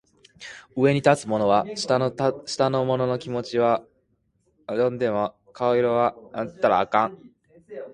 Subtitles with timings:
[0.75, 3.83] 上に立つ者は下の者の気持ちは
[4.65, 7.31] 汲んでも顔色は窺ったらあかん